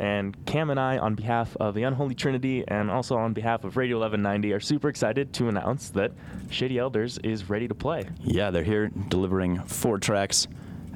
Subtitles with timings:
[0.00, 3.76] And Cam and I, on behalf of the Unholy Trinity and also on behalf of
[3.76, 6.12] Radio 1190, are super excited to announce that
[6.48, 8.08] Shady Elders is ready to play.
[8.22, 10.48] Yeah, they're here delivering four tracks,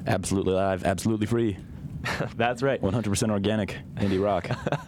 [0.07, 1.55] absolutely live, absolutely free.
[2.35, 2.81] That's right.
[2.81, 4.49] 100% organic indie rock.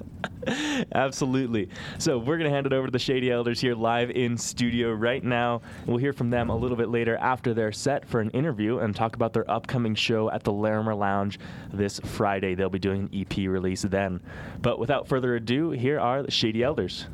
[0.93, 1.69] Absolutely.
[1.97, 4.91] So we're going to hand it over to the Shady Elders here live in studio
[4.91, 5.61] right now.
[5.85, 8.96] We'll hear from them a little bit later after their set for an interview and
[8.96, 11.39] talk about their upcoming show at the Larimer Lounge
[11.73, 12.55] this Friday.
[12.55, 14.21] They'll be doing an EP release then.
[14.61, 17.07] But without further ado, here are the Shady Elders.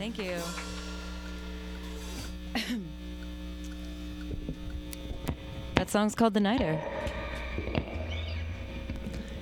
[0.00, 0.34] Thank you.
[5.74, 6.82] that song's called The Night Air.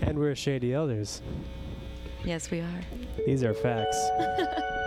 [0.01, 1.23] And we're Shady Elders.
[2.25, 2.81] Yes, we are.
[3.25, 3.97] These are facts.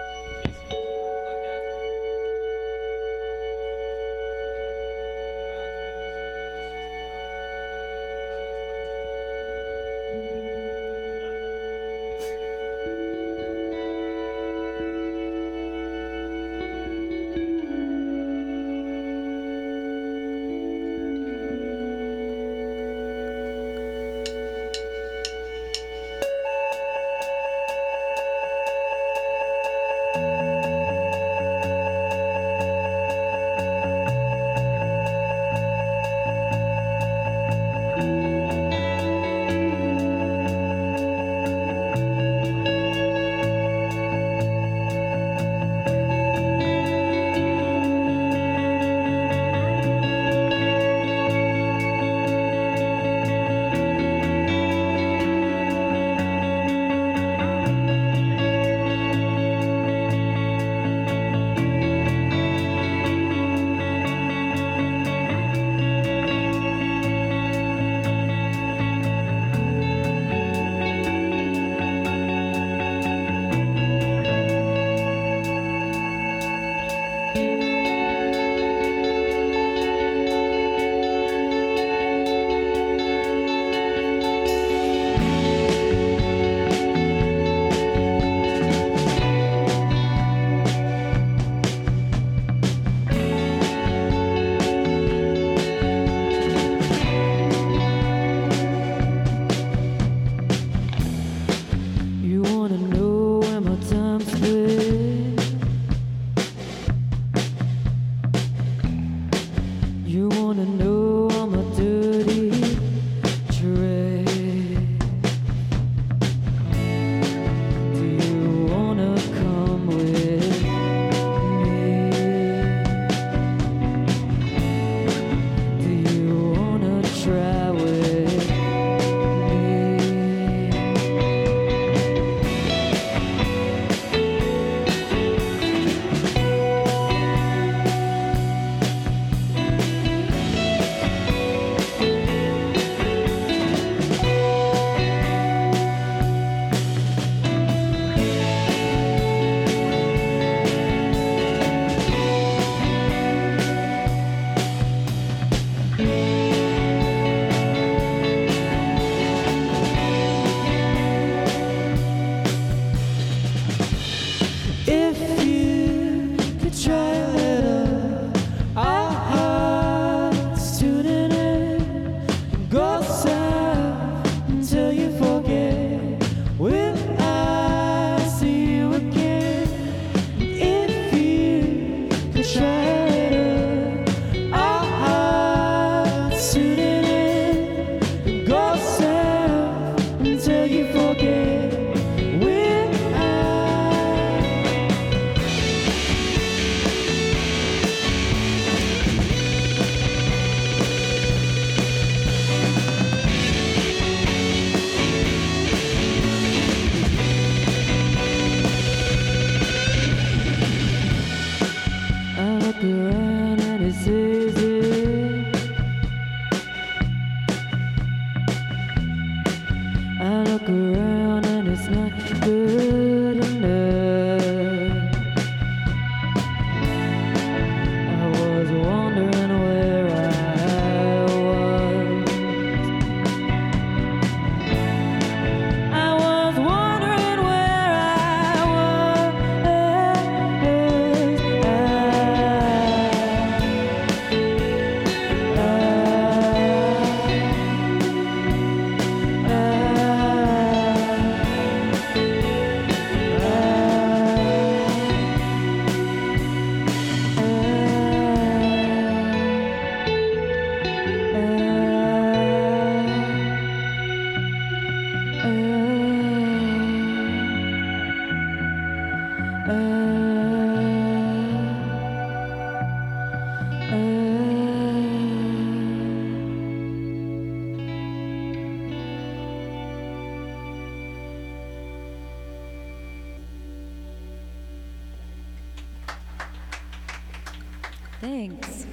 [288.22, 288.86] Thanks.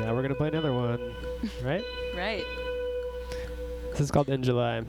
[0.00, 1.14] Now we're gonna play another one,
[1.62, 1.84] right?
[2.16, 2.44] Right.
[3.92, 4.82] This is called In July.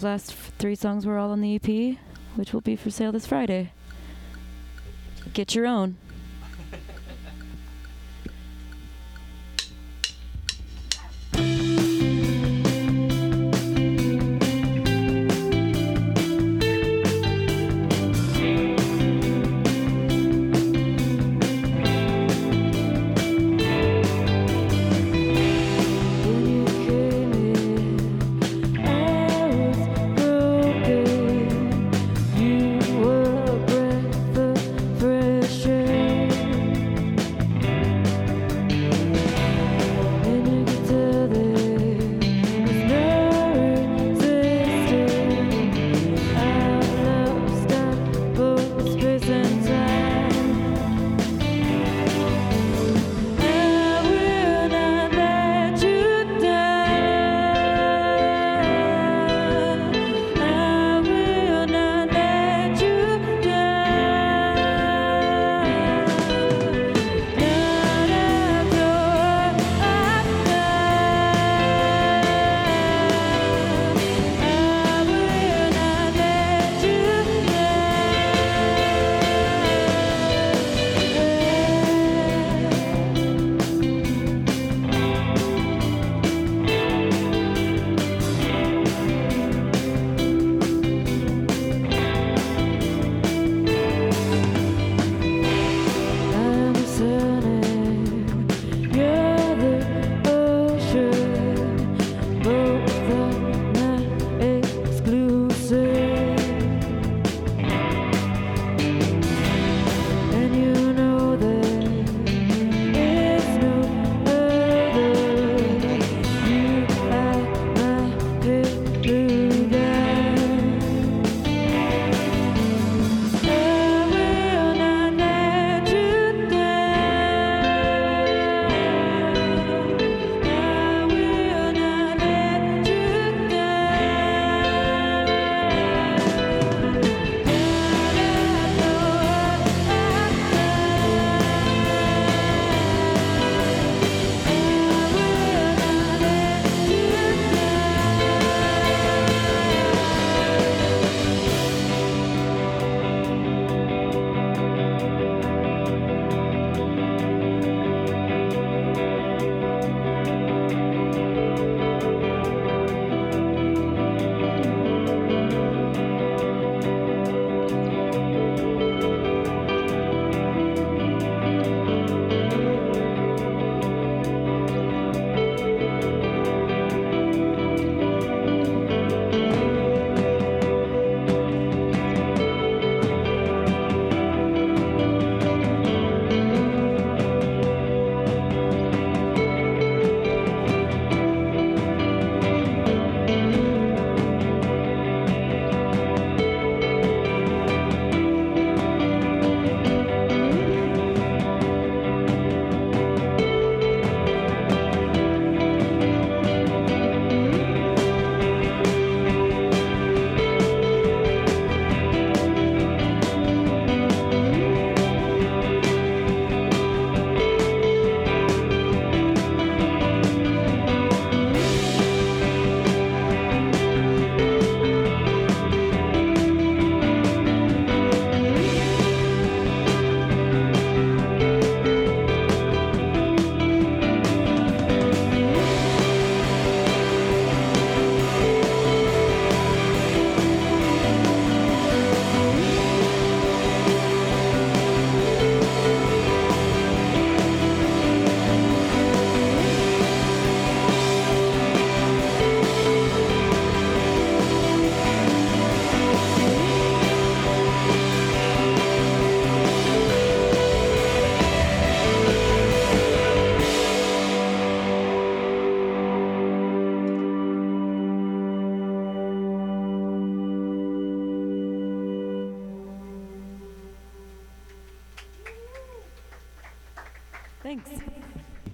[0.00, 1.98] Those last three songs were all on the EP,
[2.34, 3.72] which will be for sale this Friday.
[5.34, 5.98] Get your own.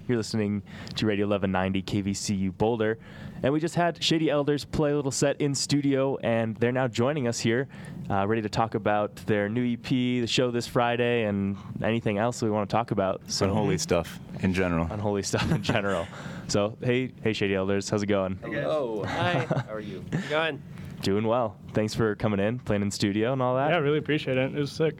[0.08, 0.62] You're listening
[0.94, 2.98] to Radio 1190 KVCU Boulder.
[3.42, 6.86] And we just had Shady Elders play a little set in studio, and they're now
[6.88, 7.66] joining us here,
[8.08, 12.40] uh, ready to talk about their new EP, the show this Friday, and anything else
[12.40, 13.20] we want to talk about.
[13.26, 14.86] So Unholy stuff in general.
[14.90, 16.06] unholy stuff in general.
[16.48, 18.38] so, hey, hey, Shady Elders, how's it going?
[18.42, 19.02] Hello.
[19.06, 19.46] Hi.
[19.66, 20.04] How are you?
[20.12, 20.62] How's going?
[21.02, 21.56] Doing well.
[21.74, 23.70] Thanks for coming in, playing in studio, and all that.
[23.70, 24.54] Yeah, I really appreciate it.
[24.54, 24.98] It was sick.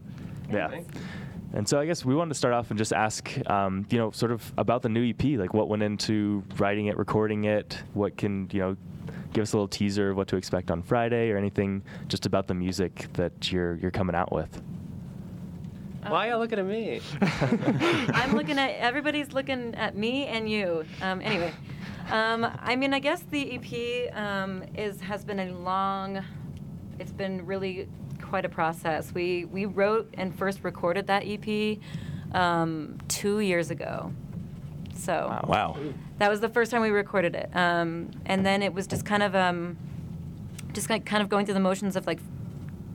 [0.52, 0.80] Yeah.
[1.52, 4.10] And so I guess we wanted to start off and just ask, um, you know,
[4.10, 8.16] sort of about the new EP, like what went into writing it, recording it, what
[8.16, 8.76] can, you know,
[9.32, 12.46] give us a little teaser of what to expect on Friday or anything just about
[12.46, 14.62] the music that you're you're coming out with.
[16.08, 17.00] Why are you looking at me?
[18.14, 20.84] I'm looking at everybody's looking at me and you.
[21.02, 21.52] Um, anyway,
[22.10, 26.22] um, I mean, I guess the EP um, is has been a long.
[26.98, 27.88] It's been really
[28.28, 29.12] quite a process.
[29.14, 31.78] We we wrote and first recorded that EP
[32.32, 34.12] um, two years ago.
[34.94, 35.76] So Wow.
[36.18, 39.22] that was the first time we recorded it, um, and then it was just kind
[39.22, 39.76] of um,
[40.72, 42.20] just like kind of going through the motions of like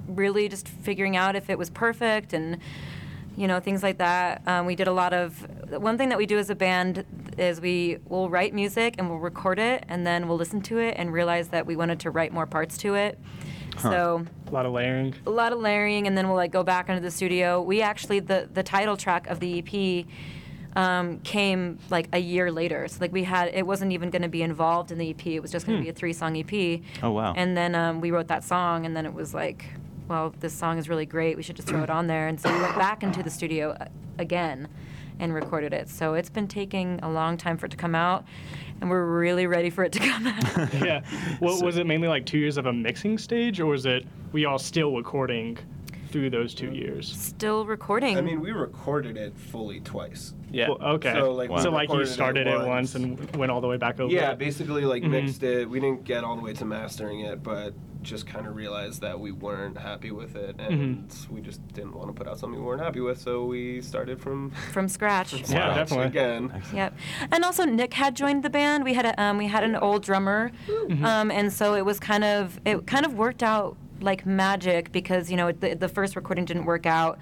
[0.07, 2.57] really just figuring out if it was perfect and
[3.37, 4.41] you know things like that.
[4.47, 7.05] Um, we did a lot of one thing that we do as a band
[7.37, 10.95] is we will write music and we'll record it and then we'll listen to it
[10.97, 13.17] and realize that we wanted to write more parts to it.
[13.81, 15.15] So A lot of layering.
[15.25, 17.61] a lot of layering and then we'll like go back into the studio.
[17.61, 20.05] We actually the the title track of the ep
[20.75, 22.87] um, came like a year later.
[22.87, 25.39] So like we had it wasn't even going to be involved in the ep it
[25.41, 27.33] was just going to be a three song ep Oh, wow.
[27.35, 29.65] and then um, we wrote that song and then it was like
[30.07, 31.37] well this song is really great.
[31.37, 32.27] We should just throw it on there.
[32.27, 33.85] And so we went back into the studio uh,
[34.19, 34.67] again
[35.19, 35.87] and recorded it.
[35.87, 38.25] So it's been taking a long time for it to come out
[38.81, 41.01] and we're really ready for it to come out Yeah.
[41.39, 44.45] Well, was it mainly like two years of a mixing stage, or was it we
[44.45, 45.57] all still recording
[46.09, 47.09] through those two years?
[47.15, 50.33] still recording I mean, we recorded it fully twice.
[50.51, 50.69] Yeah.
[50.69, 51.13] Well, okay.
[51.13, 52.67] So, like, So, like you recorded it started it once.
[52.67, 54.11] once and went all the way back over.
[54.11, 55.09] Yeah, basically like Mhm.
[55.11, 55.69] mixed it.
[55.69, 59.19] We didn't get all the way to mastering it, but just kind of realized that
[59.19, 62.65] we weren't happy with it, and we just didn't want to put out something we
[62.65, 63.19] weren't happy with.
[63.19, 66.05] So we started from from scratch Yeah, scratch definitely.
[66.07, 66.63] again.
[66.73, 66.97] Yep,
[67.31, 68.83] and also Nick had joined the band.
[68.83, 70.51] We had a, um, we had an old drummer,
[71.03, 75.29] um, and so it was kind of it kind of worked out like magic because
[75.29, 77.19] you know the, the first recording didn't work out,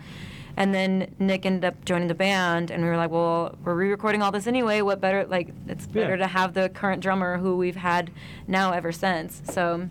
[0.55, 4.21] and then Nick ended up joining the band, and we were like, well, we're re-recording
[4.21, 4.81] all this anyway.
[4.81, 6.15] What better like it's better Yeah.
[6.17, 8.11] to have the current drummer who we've had
[8.47, 9.41] now ever since.
[9.51, 9.89] So,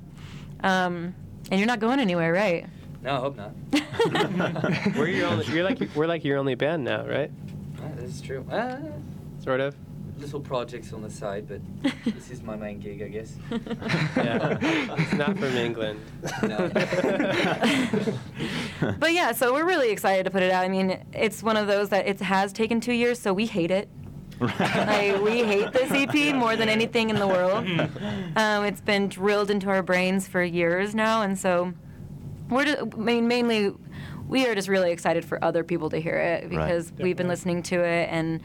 [0.61, 1.14] um,
[1.51, 2.66] and you're not going anywhere, right?
[3.03, 3.53] No, I hope not.
[4.97, 5.47] We're your only.
[5.47, 7.31] You're like we're like your only band now, right?
[7.81, 8.44] Ah, this is true.
[8.51, 8.79] Ah,
[9.42, 9.77] Sort of.
[10.18, 11.61] little projects on the side, but
[12.05, 13.37] this is my main gig, I guess.
[14.16, 14.59] Yeah.
[14.61, 16.01] it's not from England.
[16.42, 16.68] No.
[18.99, 20.64] but yeah, so we're really excited to put it out.
[20.64, 23.71] I mean, it's one of those that it has taken two years, so we hate
[23.71, 23.88] it.
[24.40, 27.66] Like, we hate this EP more than anything in the world.
[28.37, 31.72] Um, it's been drilled into our brains for years now, and so
[32.48, 33.74] we're just, I mean, mainly
[34.29, 37.62] we are just really excited for other people to hear it because we've been listening
[37.64, 38.40] to it, and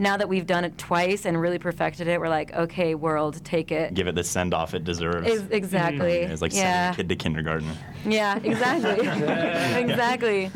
[0.00, 3.70] now that we've done it twice and really perfected it, we're like, okay, world, take
[3.70, 3.92] it.
[3.92, 5.28] Give it the send off it deserves.
[5.28, 6.20] Ex- exactly.
[6.22, 6.32] Mm-hmm.
[6.32, 6.92] It's like yeah.
[6.92, 7.70] sending a kid to kindergarten.
[8.06, 9.06] Yeah, exactly.
[9.78, 10.50] exactly.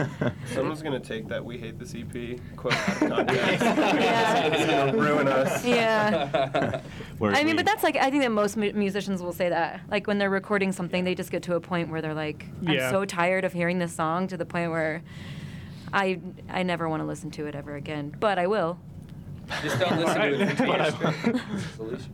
[0.46, 3.62] Someone's gonna take that "We Hate This EP" quote out of context.
[3.62, 4.46] Yeah.
[4.46, 5.62] it's gonna ruin us.
[5.62, 6.80] Yeah.
[7.18, 9.50] Whereas I mean, we- but that's like I think that most mu- musicians will say
[9.50, 9.82] that.
[9.90, 12.72] Like when they're recording something, they just get to a point where they're like, "I'm
[12.72, 12.90] Yeah.
[12.90, 15.02] so tired of hearing this song," to the point where
[15.92, 18.16] I I never want to listen to it ever again.
[18.18, 18.78] But I will.
[19.62, 21.58] Just don't listen to it for two.
[21.76, 22.12] Solution.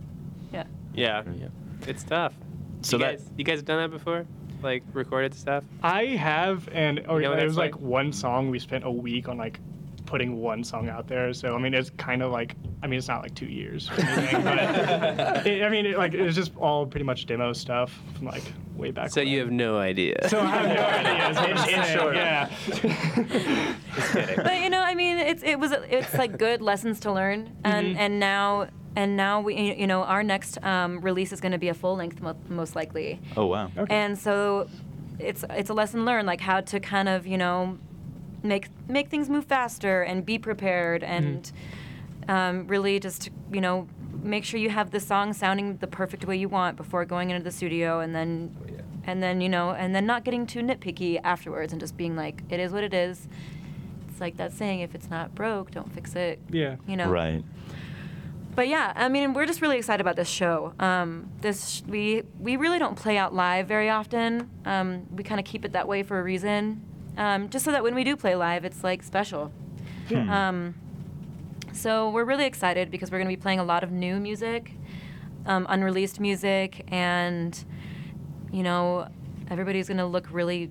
[0.52, 0.64] Yeah.
[0.94, 1.22] Yeah.
[1.36, 1.46] Yeah.
[1.86, 2.34] It's tough.
[2.82, 4.26] So you that- guys, you guys have done that before?
[4.62, 5.64] Like recorded stuff?
[5.82, 7.80] I have, and oh, You know what it that's was like like?
[7.82, 8.50] one song.
[8.50, 9.58] We spent a week on like
[10.10, 11.32] putting one song out there.
[11.32, 13.88] So I mean, it's kind of like I mean, it's not like two years.
[13.98, 18.26] Anything, but it, I mean, it, like it's just all pretty much demo stuff from
[18.26, 18.42] like
[18.76, 19.10] way back.
[19.10, 19.28] So when.
[19.28, 20.28] you have no idea.
[20.28, 21.30] So I have no idea.
[21.30, 22.16] is what I'm In saying, short.
[22.16, 22.50] Yeah.
[23.94, 24.36] Just kidding.
[24.36, 27.94] But you know, I mean, it's it was it's like good lessons to learn, and
[27.94, 27.98] Mhm.
[27.98, 31.68] and now and now we you know our next um, release is going to be
[31.68, 33.20] a full length mo- most likely.
[33.36, 33.70] Oh wow.
[33.76, 33.94] Okay.
[33.94, 34.68] and so
[35.18, 37.78] it's it's a lesson learned like how to kind of you know
[38.42, 41.50] make make things move faster and be prepared and
[42.28, 43.86] um, really just you know
[44.22, 47.42] make sure you have the song sounding the perfect way you want before going into
[47.42, 48.80] the studio and then Oh, yeah.
[49.04, 52.42] and then you know and then not getting too nitpicky afterwards and just being like
[52.50, 53.28] it is what it is
[54.08, 56.76] it's like that saying if it's not broke don't fix it Yeah.
[56.86, 57.42] you know Right.
[58.54, 60.74] but yeah, I mean, we're just really excited about this show.
[60.80, 64.50] Um, this we we really don't play out live very often.
[64.66, 66.82] Um, we kind of keep it that way for a reason,
[67.16, 69.52] um, just so that when we do play live, it's like special.
[70.08, 70.30] Hmm.
[70.30, 70.74] Um,
[71.72, 74.72] So we're really excited because we're going to be playing a lot of new music,
[75.46, 77.62] um, unreleased music, and
[78.52, 79.06] you know,
[79.48, 80.70] everybody's going to look really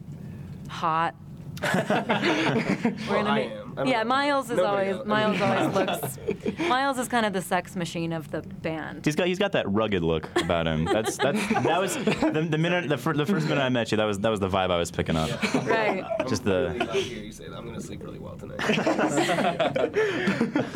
[0.69, 1.15] hot.
[3.10, 3.68] Well, I make- am.
[3.79, 4.09] I don't yeah, know.
[4.09, 5.75] Miles is Nobody always else- Miles always
[6.27, 6.59] looks.
[6.67, 9.05] Miles is kind of the sex machine of the band.
[9.05, 10.83] He's got he's got that rugged look about him.
[10.83, 13.97] That's that's that was the, the minute the, fir- the first minute I met you.
[13.97, 15.29] That was that was the vibe I was picking up.
[15.65, 16.03] Right.
[16.27, 16.59] Just I'm the.
[16.67, 17.55] really glad to hear you say that.
[17.57, 18.59] I'm gonna sleep really well tonight.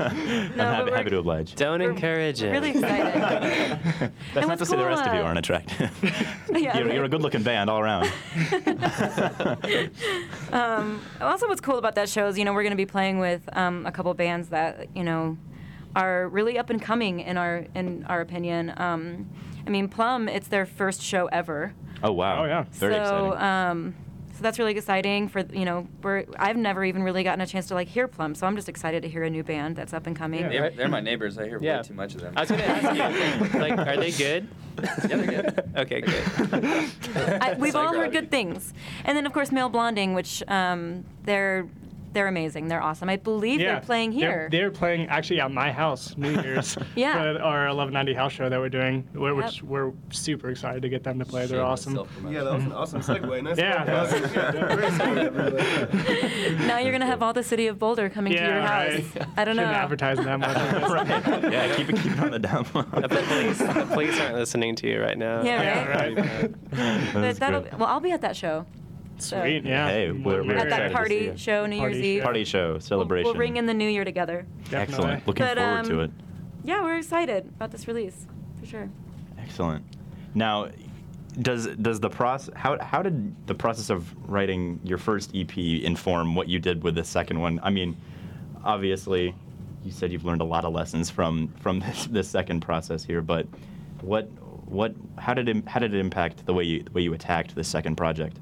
[0.03, 1.55] I'm happy, happy to oblige.
[1.55, 2.51] Don't encourage it.
[2.51, 3.13] Really excited.
[4.33, 5.91] That's not what's to say the cool, rest of you uh, aren't attractive.
[6.53, 8.09] Yeah, you're, you're a good-looking band all around.
[10.51, 13.17] Um, also, what's cool about that show is, you know, we're going to be playing
[13.17, 15.35] with um, a couple bands that, you know,
[15.95, 18.71] are really up and coming in our in our opinion.
[18.77, 19.29] Um,
[19.65, 21.73] I mean, Plum, it's their first show ever.
[22.03, 22.43] Oh wow.
[22.43, 22.65] Oh, yeah.
[22.73, 23.43] Very so, exciting.
[23.43, 23.95] Um,
[24.35, 27.67] so that's really exciting for you know we're I've never even really gotten a chance
[27.67, 30.05] to like hear Plum, so I'm just excited to hear a new band that's up
[30.05, 30.41] and coming.
[30.41, 30.49] Yeah.
[30.49, 31.39] They're, they're my neighbors.
[31.39, 31.77] I hear Yeah.
[31.77, 32.33] way too much of them.
[32.37, 34.47] I was gonna ask you, like, are they good?
[34.83, 35.71] Yeah, they're good.
[35.77, 37.41] okay, good.
[37.41, 38.71] I, we've all heard good things,
[39.03, 41.67] and then of course Male Blonding, which um, they're
[42.13, 43.09] they're amazing, they're awesome.
[43.09, 44.47] I believe they're playing here.
[44.51, 46.77] They're, they're playing actually at my house New Year's.
[46.95, 47.13] Yeah.
[47.13, 49.63] For our 1190 house show that we're doing, which Yep.
[49.63, 51.45] we're super excited to get them to play.
[51.45, 52.31] They're Shameless awesome.
[52.31, 53.43] yeah, that was an awesome segue.
[53.43, 53.79] Nice Yeah.
[53.79, 54.13] work, guys.
[55.93, 59.03] Yeah, now you're gonna have all the city of Boulder coming to your Yeah, house.
[59.15, 59.27] right.
[59.37, 59.63] I don't know.
[59.63, 60.55] Shouldn't advertise that much.
[60.55, 61.51] right.
[61.51, 61.75] Yeah.
[61.75, 62.83] Keep it keep it on the down low.
[62.83, 65.41] the police, the police aren't listening to you right now.
[65.43, 66.17] Yeah, yeah, right.
[66.17, 67.13] right.
[67.13, 68.65] But that'll well, I'll be at that show.
[69.23, 69.63] So- Sweet.
[69.65, 69.87] Yeah.
[69.87, 71.37] Hey, we're- we're At excited that to party see you.
[71.37, 72.19] show, New Party Year's Eve.
[72.19, 72.23] show.
[72.23, 73.25] Party show We'll- celebration.
[73.31, 74.45] We'll, ring in the new year together.
[74.69, 74.77] Definitely.
[74.81, 75.27] Excellent.
[75.27, 76.11] Looking But, forward to um, it.
[76.65, 78.27] Yeah, we're excited about this release
[78.59, 78.89] for sure.
[79.39, 79.83] Excellent.
[80.35, 80.67] Now,
[81.41, 86.35] does does the process how how did the process of writing your first EP inform
[86.35, 87.59] what you did with the second one?
[87.63, 87.95] I mean,
[88.63, 89.33] obviously,
[89.83, 93.21] you said you've learned a lot of lessons from from this, this second process here,
[93.21, 93.47] but
[94.01, 94.29] what
[94.67, 97.55] what how did it, how did it impact the way you the way you attacked
[97.55, 98.37] the second project?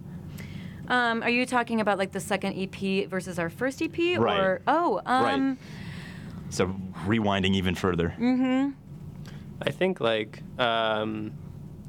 [0.87, 4.39] Um, are you talking about like the second EP versus our first EP, Right.
[4.39, 5.57] or oh, um,
[6.49, 8.09] So rewinding even further.
[8.19, 8.71] mm-hmm.
[9.61, 11.31] I think like um,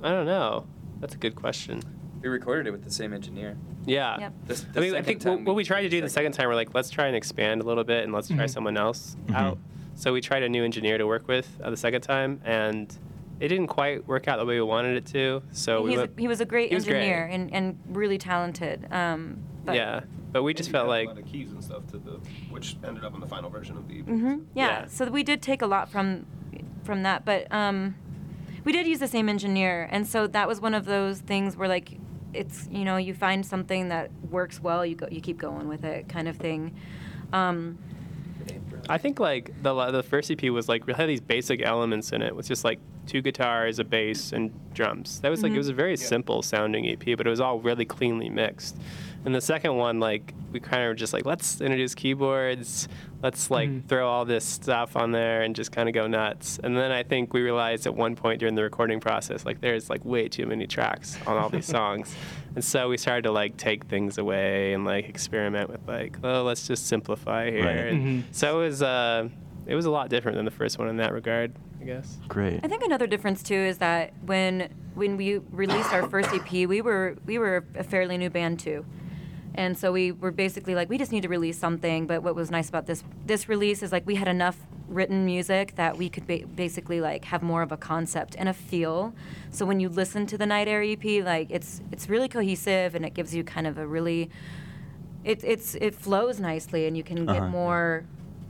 [0.02, 0.66] I don't know.
[1.00, 1.82] That's a good question.
[2.20, 3.56] We recorded it with the same engineer.
[3.84, 4.18] Yeah.
[4.20, 4.32] Yep.
[4.46, 6.32] This- the I mean, I think time what, what we tried to do the second-
[6.34, 8.50] second time, we're like, let's try and expand a little bit and let's try Mhm.
[8.50, 9.34] someone else Mhm.
[9.34, 9.58] out.
[9.96, 12.96] So we tried a new engineer to work with uh, the second time, and
[13.42, 15.42] it didn't quite work out the way we wanted it to.
[15.50, 16.98] So we He's a, went, he was a great he was great.
[16.98, 18.86] engineer and, and really talented.
[18.92, 21.98] Um, but, yeah, but we just felt like a lot of keys and stuff to
[21.98, 24.04] the, which ended up in the final version of the EP.
[24.06, 24.66] hmm Yeah.
[24.82, 24.86] Yeah.
[24.86, 26.24] So we did take a lot from
[26.84, 27.96] from that, but um,
[28.62, 31.68] we did use the same engineer, and so that was one of those things where
[31.68, 31.98] like
[32.32, 35.82] it's you know you find something that works well, you go you keep going with
[35.84, 36.76] it, kind of thing.
[37.32, 37.78] Um,
[38.88, 42.22] I think like the the first EP was like we had these basic elements in
[42.22, 45.20] it with just like two guitars, a bass, and drums.
[45.20, 45.56] That was like Mhm.
[45.56, 45.96] it was a very Yeah.
[46.06, 48.76] simple sounding EP, but it was all really cleanly mixed.
[49.24, 52.88] And the second one, like we kind of were just like let's introduce keyboards,
[53.22, 53.84] let's like Mhm.
[53.86, 56.58] throw all this stuff on there and just kind of go nuts.
[56.62, 59.88] And then I think we realized at one point during the recording process, like there's
[59.88, 62.14] like way too many tracks on all these songs.
[62.54, 66.42] And so we started to like take things away and like experiment with like, oh,
[66.42, 67.64] let's just simplify here.
[67.64, 67.92] Right.
[67.92, 68.24] And Mhm.
[68.32, 69.28] So it was uh,
[69.66, 72.18] it was a lot different than the first one in that regard, I guess.
[72.26, 72.58] Great.
[72.64, 76.82] I think another difference too is that when when we released our first EP, we
[76.82, 78.84] were we were a fairly new band too.
[79.54, 82.50] And so we were basically like we just need to release something, but what was
[82.50, 84.56] nice about this this release is like we had enough
[84.88, 88.52] written music that we could ba- basically like have more of a concept and a
[88.52, 89.14] feel.
[89.50, 93.04] So when you listen to the Night Air EP, like it's it's really cohesive and
[93.04, 94.30] it gives you kind of a really
[95.24, 97.48] it it's it flows nicely and you can get Uh-huh.
[97.48, 98.04] more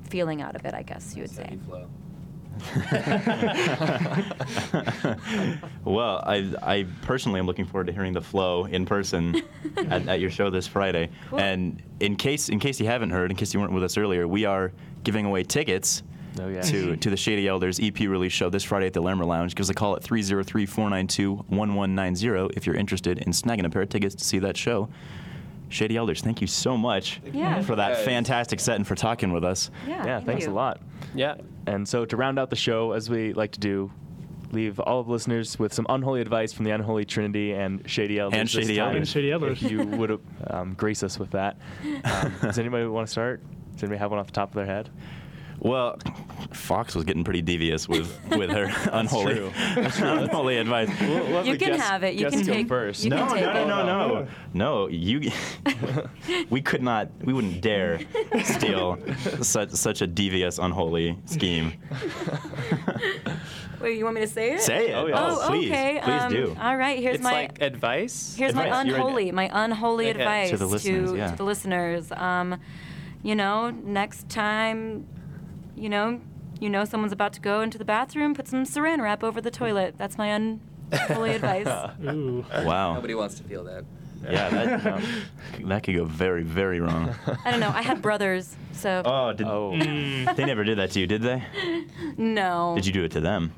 [0.08, 1.58] feeling out of it, I guess you would say.
[1.68, 1.86] Flow.
[5.84, 9.42] well, I, I personally am looking forward to hearing the flow in person
[9.76, 11.10] at, at your show this Friday.
[11.30, 11.38] Cool.
[11.40, 14.26] And in case in case you haven't heard, in case you weren't with us earlier,
[14.28, 14.72] we are
[15.04, 16.02] giving away tickets
[16.40, 16.62] Oh, yeah.
[16.62, 19.54] to to the Shady Elders EP release show this Friday at the Larimer Lounge.
[19.54, 24.14] Give us a call at 303-492-1190 if you're interested in snagging a pair of tickets
[24.14, 24.88] to see that show.
[25.72, 27.62] Shady Elders, thank you so much Yeah.
[27.62, 29.70] for that fantastic set and for talking with us.
[29.86, 30.52] Yeah, yeah, thank thanks you.
[30.52, 30.80] a lot.
[31.14, 31.36] Yeah.
[31.66, 33.90] And so to round out the show, as we like to do,
[34.52, 38.18] leave all of the listeners with some unholy advice from the unholy Trinity and Shady
[38.18, 38.38] Elders.
[38.38, 38.96] And Shady Elders.
[38.96, 39.62] And Shady Elders.
[39.62, 41.56] If you would um, grace us with that.
[42.04, 43.42] Um, does anybody want to start?
[43.72, 44.90] Does anybody have one off the top of their head?
[45.64, 45.96] Well,
[46.52, 49.52] Fox was getting pretty devious with with her unholy true.
[49.76, 50.90] unholy advice.
[51.00, 52.14] We'll- we'll You can guests- have it.
[52.14, 53.04] You can go take- first.
[53.04, 54.88] you no, can no, no, no, no, no.
[54.88, 55.30] You,
[56.50, 57.10] we could not.
[57.24, 58.00] We wouldn't dare
[58.42, 58.98] steal
[59.40, 61.72] such such a devious, unholy scheme.
[63.80, 64.60] Wait, you want me to say it?
[64.60, 64.94] Say it.
[64.94, 65.14] Oh, yeah.
[65.18, 66.00] Oh, please, okay.
[66.02, 66.56] please um, do.
[66.60, 66.98] All right.
[67.00, 68.34] Here's it's my like advice.
[68.36, 69.34] here's my Advice, you're unholy it.
[69.34, 70.20] my unholy Okay.
[70.20, 71.30] advice To the listeners, to, yeah.
[71.32, 72.12] to the listeners.
[72.12, 72.60] Um,
[73.24, 75.06] you know, next time,
[75.76, 76.20] you know,
[76.60, 79.50] you know someone's about to go into the bathroom, put some Saran wrap over the
[79.50, 79.94] toilet.
[79.98, 81.66] That's my unholy advice.
[82.04, 82.44] Ooh.
[82.64, 82.94] Wow.
[82.94, 83.84] Nobody wants to feel that.
[84.24, 85.02] Yeah, that
[85.66, 87.12] that could go very, very wrong.
[87.44, 87.70] I don't know.
[87.74, 89.76] I had brothers, so Oh, did, Oh.
[89.76, 91.42] they never did that to you, did they?
[92.16, 92.74] no.
[92.76, 93.52] Did you do it to them?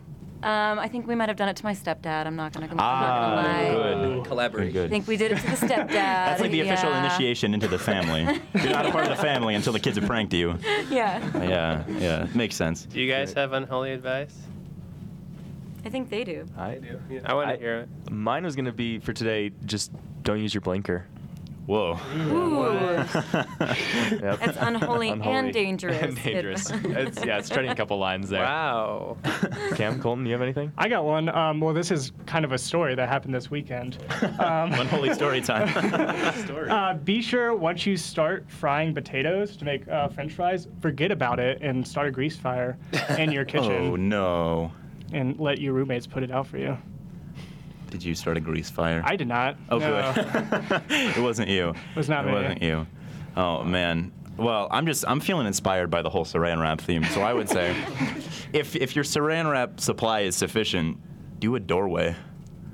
[0.44, 2.26] Um, I think we might have done it to my stepdad.
[2.26, 4.14] I'm not gonna, I'm Ah, not gonna lie.
[4.16, 4.24] good.
[4.26, 4.72] Collaborate.
[4.74, 4.86] Good.
[4.86, 5.88] I think we did it to the stepdad.
[5.88, 8.22] That's like the official initiation into the family.
[8.54, 10.58] You're not a part of the family until the kids have pranked you.
[10.90, 11.18] Yeah.
[11.42, 12.84] Yeah, yeah, makes sense.
[12.84, 14.36] Do you guys have unholy advice?
[15.86, 16.46] I think they do.
[16.56, 17.00] I, do.
[17.24, 18.10] I want to hear it.
[18.10, 19.50] mine was gonna be for today.
[19.64, 21.06] Just don't use your blinker.
[21.66, 21.98] Whoa.
[22.16, 22.64] Ooh.
[24.20, 24.38] Yep.
[24.42, 26.02] It's unholy and dangerous.
[26.02, 26.70] And dangerous.
[26.70, 28.42] it's, yeah, it's treading a couple lines there.
[28.42, 29.16] Wow.
[29.74, 30.72] Cam, Colton, you have anything?
[30.76, 31.28] I got one.
[31.30, 33.98] Um, well, this is kind of a story that happened this weekend.
[34.38, 35.64] Um, Unholy story time.
[36.64, 41.38] Uh, be sure once you start frying potatoes to make uh, French fries, forget about
[41.38, 42.76] it and start a grease fire
[43.18, 44.72] in your kitchen oh no.
[45.12, 46.76] and let your roommates put it out for you.
[47.94, 49.02] Did you start a grease fire?
[49.04, 49.56] I did not.
[49.70, 50.12] Oh, no.
[50.12, 50.82] good.
[50.90, 51.68] it wasn't you.
[51.70, 52.32] It was not it me.
[52.32, 52.86] wasn't you.
[53.36, 54.10] Oh man.
[54.36, 57.04] Well, I'm just I'm feeling inspired by the whole Saran wrap theme.
[57.04, 57.70] So I would say,
[58.52, 60.98] if if your Saran wrap supply is sufficient,
[61.38, 62.16] do a doorway.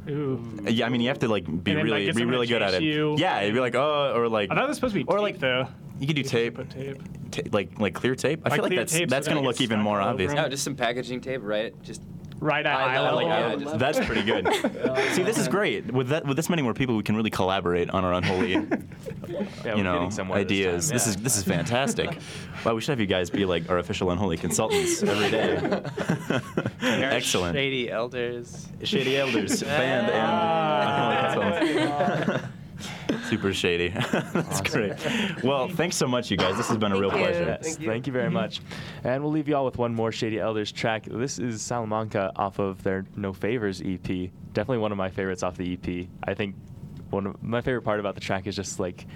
[0.09, 0.43] Ooh.
[0.67, 2.73] Yeah, I mean you have to like be then, really get be really good at
[2.73, 2.83] it.
[2.83, 3.15] you.
[3.19, 5.17] Yeah, you'd be like oh or like I thought it was supposed to be or
[5.19, 5.67] tape, like though.
[5.99, 6.97] you could do tape, Put tape.
[7.31, 8.41] ta- like like clear tape.
[8.47, 10.33] I Like feel like that's tape so that's that gonna look even more obvious.
[10.33, 10.43] them.
[10.43, 11.75] No, just some packaging tape, right?
[11.83, 12.01] Just
[12.41, 13.61] Right at Eye eye level, level.
[13.61, 14.47] yeah, just- that's pretty good.
[15.13, 15.93] See, this is great.
[15.93, 18.53] With that, with this many more people, we can really collaborate on our unholy,
[19.65, 20.89] Yeah, you know, ideas.
[20.89, 21.11] This, This, time.
[21.11, 22.19] is this is fantastic.
[22.65, 25.83] wow, we should have you guys be like our official unholy consultants every day.
[26.81, 27.55] Excellent.
[27.55, 28.67] Shady elders.
[28.83, 31.33] Shady Elders band Ah.
[31.33, 32.47] and unholy consultants.
[33.29, 33.89] Super shady.
[34.13, 34.93] That's great.
[35.43, 36.57] Well, thanks so much, you guys.
[36.57, 37.31] This has been a real Thank you.
[37.33, 37.59] pleasure.
[37.63, 38.13] Yes, thank you.
[38.13, 38.61] very much.
[39.05, 41.05] And we'll leave you all with one more Shady Elders track.
[41.07, 44.31] This is Salamanca off of their No Favors EP.
[44.53, 46.09] Definitely one of my favorites off the EP.
[46.25, 46.55] I think
[47.11, 49.07] one of my favorite part about the track is just like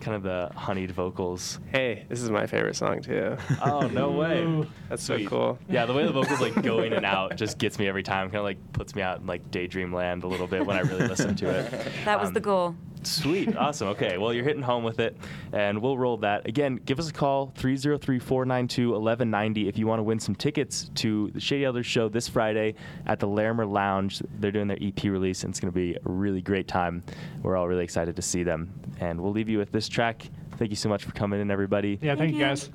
[0.00, 1.60] kind of the honeyed vocals.
[1.70, 3.36] Hey, this is my favorite song too.
[3.62, 4.66] Oh no way!
[4.88, 5.24] That's Sweet.
[5.24, 5.58] so cool.
[5.68, 8.28] Yeah, the way the vocals like go in and out just gets me every time.
[8.28, 10.80] Kind of like puts me out in like daydream land a little bit when I
[10.80, 11.70] really listen to it.
[12.06, 12.76] That was Um, the goal.
[13.02, 13.56] Sweet.
[13.56, 13.88] Awesome.
[13.88, 14.18] Okay.
[14.18, 15.16] Well, you're hitting home with it,
[15.52, 16.46] and we'll roll that.
[16.46, 20.90] Again, give us a call 303 492 1190 if you want to win some tickets
[20.96, 22.74] to the Shady Elders show this Friday
[23.06, 24.22] at the Larimer Lounge.
[24.38, 27.02] They're doing their EP release, and it's going to be a really great time.
[27.42, 28.72] We're all really excited to see them.
[29.00, 30.26] And we'll leave you with this track.
[30.56, 31.98] Thank you so much for coming in, everybody.
[32.02, 32.44] Yeah, thank, Thank you you.
[32.44, 32.70] guys.